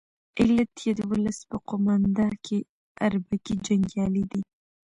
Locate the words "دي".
4.31-4.41